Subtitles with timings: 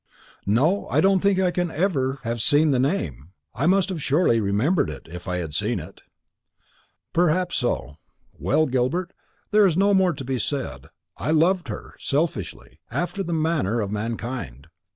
[0.47, 4.45] "No, I don't think I can ever have seen the name; I must surely have
[4.45, 6.01] remembered it, if I had seen it."
[7.13, 7.97] "Perhaps so.
[8.33, 9.13] Well, Gilbert,
[9.51, 10.89] there is no more to be said.
[11.17, 14.69] I loved her, selfishly, after the manner of mankind.